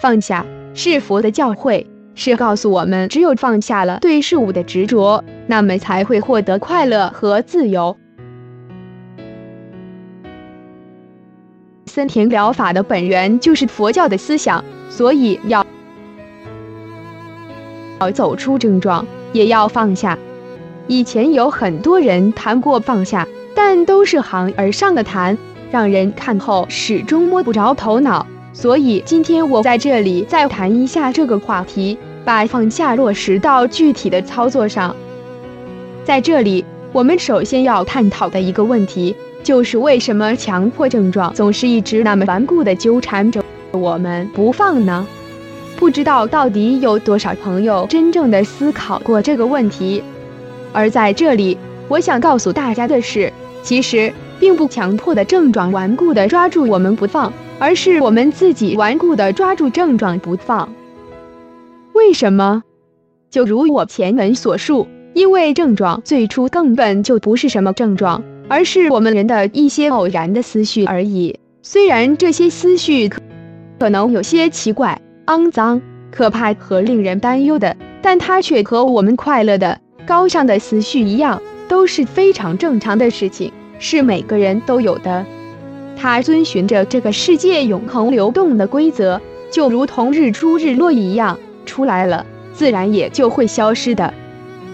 [0.00, 0.44] 放下
[0.74, 7.96] 是佛的教诲，是告诉我们，只有放下了对事物的执着，那么才会获得快乐和自由。
[11.86, 15.64] 森田疗法的本源就是佛教的思想，所以要
[18.00, 20.18] 要走出症状，也要放下。
[20.88, 25.38] 以前有很多人谈过放下，但都是行而上的谈，
[25.70, 28.26] 让人看后始终摸不着头脑。
[28.56, 34.96] 所以今天我在这里再谈一下这个话题，把放下落实到具体的操作上。
[36.06, 39.14] 在这里，我们首先要探讨的一个问题。
[39.42, 45.06] 就是为什么强迫症状总是一直那么顽固的纠缠着我们不放呢？
[45.76, 50.02] 不知道到底有多少朋友真正的思考过这个问题。
[50.72, 53.32] 而在这里，我想告诉大家的是，
[53.62, 60.68] 其实并不强迫的症状顽固的抓住我们不放，而是我们自己顽固的抓住症状不放。
[61.92, 62.62] 为什么？
[63.30, 68.22] 就如我前文所述，因为症状最初根本就不是什么症状。
[68.48, 71.40] 而是我们人的一些偶然的思绪而已。
[71.62, 73.20] 虽然这些思绪可
[73.80, 85.24] 可能有些奇怪、肮脏、可怕和令人担忧的，但它却和我们快乐的、高尚的思绪一样，都是非常正常的事情，是每个人都有的。
[85.96, 94.12] 它遵循着这个世界永恒流动的规则，就如同日出日落一样，出来了，自然也就会消失的。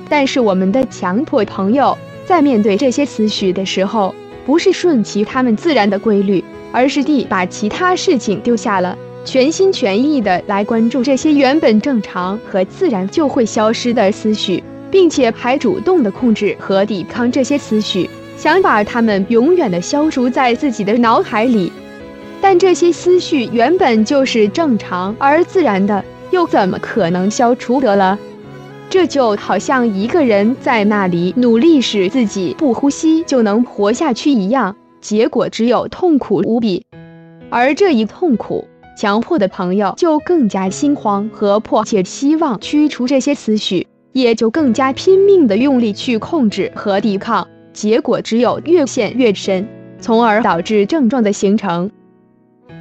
[0.08, 1.96] 但是我们的强迫朋友。
[2.24, 4.14] 在面对这些思绪的时候，
[4.46, 18.08] 不是顺其他们自然的规律，而是地把其他事情丢下了，全心全意的来关注这些原本正常和自然就会消失的思绪，并且还主动的控制和抵抗这些思绪，
[18.42, 21.70] 想把它们永远的消除在自己的脑海里。
[22.40, 28.18] 但这些思绪原本就是正常而自然的，又怎么可能消除得了？
[28.90, 36.84] 这就好像一个人在那里努力使自己不呼吸就能活下去一样，结果只有痛苦无比。
[37.48, 38.66] 而这一痛苦，
[38.98, 49.66] 强迫的朋友就更加心慌和迫切希望驱除这些思绪，也就更加拼命的用力去控制和抵抗，结果只有越陷越深，
[50.00, 51.90] 从而导致症状的形成。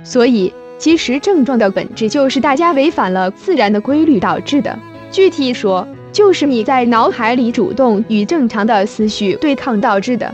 [0.04, 4.78] 所以，其实症状的本质就是大家违反了自然的规律导致的。
[5.12, 10.34] 具体说，就是你在脑海里主动与正常的思绪对抗导致的，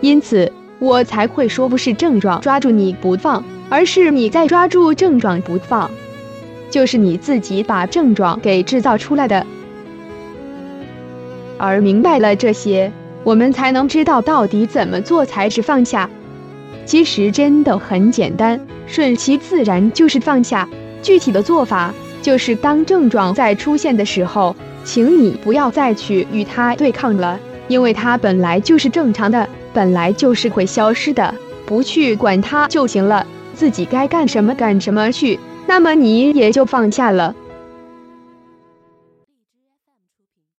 [0.00, 5.90] 因此我才会说不是症状抓住你不放，而是你在抓住症状不放，
[6.70, 9.44] 就是你自己把症状给制造出来的。
[11.56, 12.92] 而明白了这些，
[13.24, 16.08] 我们才能知道到底怎么做才是放下。
[16.84, 20.68] 其实真的很简单，顺其自然就是放下。
[21.02, 21.92] 具体的做法
[22.22, 24.54] 就是当症状再出现的时候。
[24.86, 37.34] 请你不要再去与它对抗了，因为它本来就是正常的，本来就是会消失的，不去管它就行了，自己该干什么干什么去，那么你也就放下了。